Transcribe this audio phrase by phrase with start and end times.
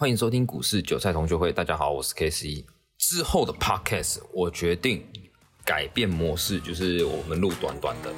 [0.00, 1.52] 欢迎收听股市韭菜同学会。
[1.52, 2.64] 大家好，我是 K C。
[2.96, 5.04] 之后的 Podcast 我决定
[5.62, 8.10] 改变模式，就是我们录短短的。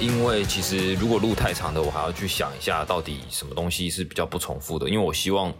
[0.00, 5.54] 因为其实如果录太长的，我还要去想一下到底什么东西是比较不重复的，因为我希望。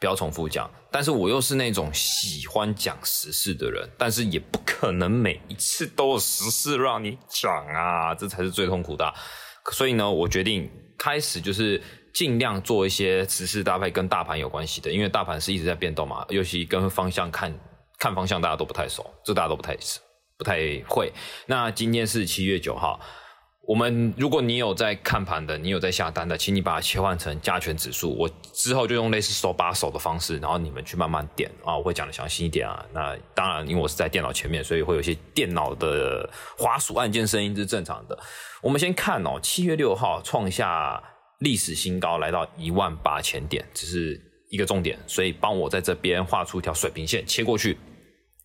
[0.00, 9.14] 不要重复讲，但是我又是那种喜欢讲时事的人，但是也不可能每一次都有时事让你讲啊，这才是最痛苦的。
[9.72, 17.52] 所以呢，我决定开始就是尽量做一些时事搭配跟大盘有关系的，因为大盘是一直在变动嘛，尤其跟方向看
[17.98, 19.76] 看方向，大家都不太熟，这大家都不太
[20.36, 21.12] 不太会。
[21.46, 23.00] 那今天是七月九号。
[23.66, 28.14] 我们如果你有在看盘的，你有在下单的，请你把它切换成加权指数。
[28.14, 32.84] 我之后就用类似手把手的方式，然后你们去慢慢点啊，我会讲的详细一点啊。
[32.92, 36.28] 那当然，因为我是在电脑前面，所以会有一些电脑的
[36.58, 38.18] 滑鼠按键声音是正常的。
[38.60, 41.02] 我们先看哦，七月六号创下
[41.38, 47.78] 历史新高，来到一万八千点，只是一个重点，所以帮我在这边画出一条水平线切过去。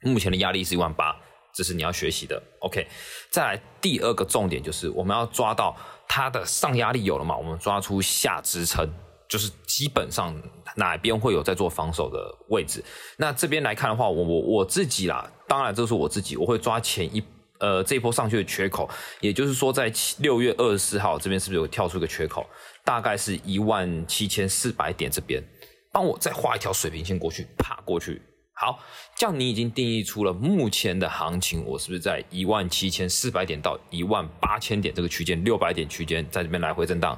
[0.02, 1.14] 目前的压力是一万八。
[1.54, 2.88] 这是你要学习的，OK。
[3.30, 5.76] 再来第二个重点就是我们要抓到
[6.08, 7.36] 它的上压力有了嘛？
[7.36, 8.88] 我们抓出下支撑，
[9.28, 10.36] 就是基本上
[10.76, 12.84] 哪边会有在做防守的位置。
[13.18, 17.22] 那这边来看的话，我我我自己啦，当然这是我自己，我会抓前一
[17.60, 18.90] 呃这一波上去的缺口，
[19.20, 22.46] 也就是说在六月二十四号这边是不是有跳出一个缺口？
[22.86, 25.44] 大概是一万七千四百点这边，
[25.92, 28.22] 帮我再画一条水平线过去，啪过去。
[28.62, 28.78] 好，
[29.16, 37.18] 这样你已经定义出了目前的行情，我是不是在一万七千四百点到一万八千点这个区间，六百点区间，在这边来回震荡，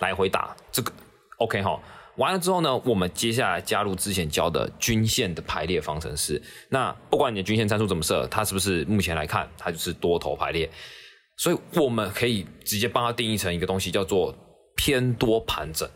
[0.00, 0.92] 来回打这个
[1.38, 1.80] OK 哈。
[2.16, 6.40] 完了之后呢，我们接下来加入之前教的均线的排列方程式。
[6.68, 10.70] 那不管你的均线参数怎么设，它是不是目前来看它就是多头排列，
[11.38, 14.36] 所以我们可以直接帮它定义成一个东西，叫做
[14.76, 15.88] 偏多盘整。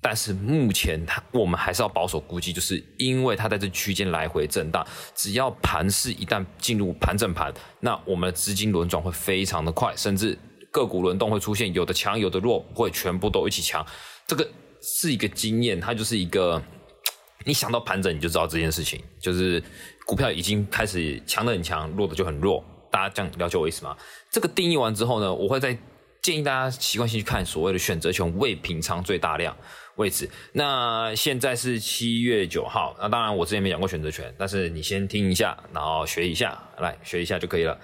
[0.00, 10.38] 但是目前它，我们还是要保守估计，就是因为它在这区间来回震荡，只要盘势一旦进入盘整盘，那我们的资金轮转会非常的快，甚至
[10.70, 13.84] 个股轮动会出现有的强有的弱，不会全部都一起强。
[14.26, 14.48] 这个
[14.80, 16.62] 是一个经验，它就是一个，
[17.44, 19.62] 你想到盘整你就知道这件事情，就是
[20.06, 22.64] 股票已经开始强的很强，弱的就很弱。
[22.90, 23.96] 大家这样了解我意思吗？
[24.30, 25.76] 这个定义完之后呢，我会在
[26.22, 29.56] 建议大家习惯性去看所谓的选择权未平仓最大量。
[29.96, 32.94] 位置，那现在是七月九号。
[33.00, 37.76] 那当然，我之前没讲过选择权，但是你先听一下，然后学一下，来学一下就可以了。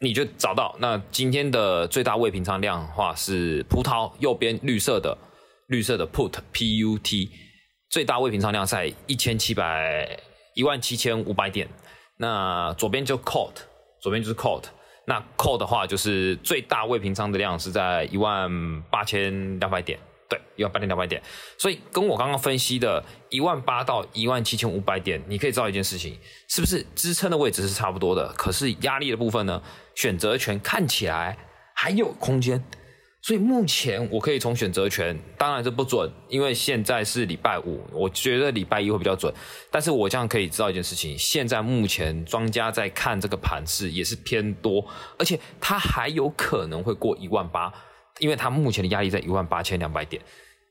[0.00, 5.16] 你就找到那今天的最大未平仓量话是葡萄右边绿色的
[5.68, 7.30] 绿色的 put p u t
[7.88, 10.18] 最大未平仓量在一千七百
[10.56, 11.68] 一万七千五百点。
[12.16, 13.52] 那左边就 call
[14.00, 14.60] 左边就是 call
[15.06, 19.98] 那 call 的话就是最大未平仓的量是在一万八千两百点。
[20.28, 21.22] 对，一万八千两百点，
[21.58, 26.18] 所以跟我刚刚分析的一万八到一万七千五百点，你可以知道一件事情，
[26.48, 28.32] 是不是支撑的位置是差不多的？
[28.32, 29.62] 可是压力的部分呢？
[29.94, 31.36] 选择权看起来
[31.74, 32.64] 还有空间，
[33.22, 39.32] 所以目前我可以从选择权，当然是不准，因为现在是礼拜五，我觉得礼拜一会比较准。
[39.70, 44.84] 但是我这样可以知道一件事情，现在目前庄家在看这个盘势也是偏多，
[45.16, 47.72] 而且它还有可能会过一万八。
[48.18, 50.22] 因为它目前的压力在一万八千两百点，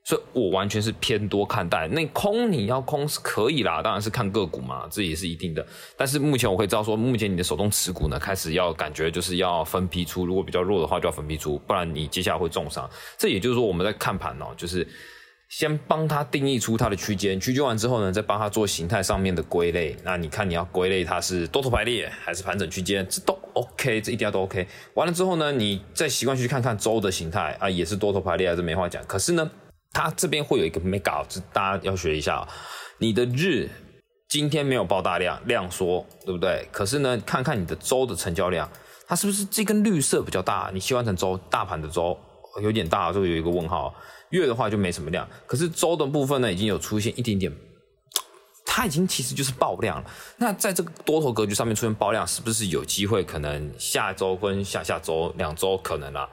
[0.03, 1.87] 所以我完全是偏多看待。
[1.87, 5.65] 那空你要空是可以啦，当然是看个股嘛，这也是一定的。
[5.95, 12.89] 但是目前我会知道说，目前你的手动持股呢，开始要感觉就是要分批出，如果比较弱的话就要分批出，不然你接下来会重伤。
[13.17, 14.87] 这也就是说我们在看盘哦，就是
[15.49, 19.95] 先帮它定义出它的区间，区间完之后呢，再帮它做形态上面的归类。
[20.03, 23.37] 那你看你要归类它是多头排列还是盘整区间，这都。
[23.53, 24.65] OK，这一定要都 OK。
[24.93, 29.03] 完了之后呢，你再习惯去看看周的形态啊，也是多头排列，还是没话讲。
[29.05, 29.51] 可是呢，
[29.93, 32.47] 它这边会有一个 mega，这大家要学一下。
[32.97, 33.69] 你的日
[34.27, 36.67] 今天没有爆大量量缩，对不对？
[36.71, 38.69] 可是呢，看看你的周的成交量，
[39.07, 40.69] 它是不是这根绿色比较大？
[40.73, 42.17] 你切换成周大盘的周
[42.61, 43.93] 有点大，就有一个问号。
[44.29, 47.51] 月的话就没什么量，可是周的部分呢，已经有出现一点点。
[48.65, 50.09] 它已经其实就是爆量了。
[50.37, 53.21] 那在这个多头格局上面出现爆量，是不是有机会？
[53.25, 56.29] 可能下周跟下下周两周可能啊，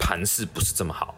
[0.00, 1.14] 盘势不是这么好。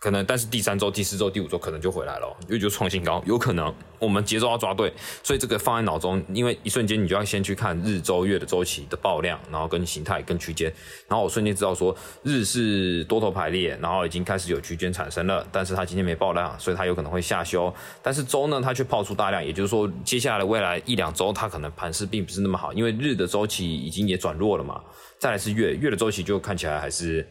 [0.00, 4.90] 可能，但是第三周、第四周、第五周可能就回来了，因为就创新高，有可能我们节奏要抓对，
[5.22, 10.72] 所以这个放在脑中，因为一瞬间你就要先去看日周月的周期的爆量，然后跟形态跟区间，
[11.06, 17.70] 然后我瞬间知道说日是多头排列，然后已经开始有区间产生了，但是它今天没爆量，所以它有可能会下修，
[18.02, 24.80] 但是周呢它却爆出大量，也就是说接下来未来一两周它可能盘势并不是那么好，因为日的周期已经也转弱了嘛，
[25.18, 27.28] 再来是月月的周期就看起来还是。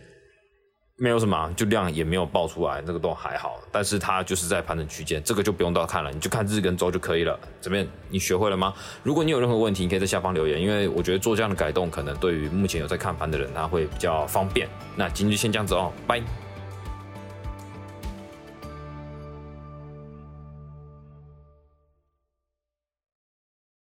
[1.00, 3.58] 没有什么，就量也没有爆出来，那个都还好。
[3.72, 7.40] 但是它就是在盘整区间，这个就不用到看了，你就看日跟周就可以了。
[7.62, 8.74] 怎么样你学会了吗？
[9.02, 14.68] 如果你有任何问题，你可以在下方留言，因为我觉得做这样的改动，可能对于目前有在看盘的人，他会比较方便。
[14.96, 16.22] 那今天就先这样子哦，拜。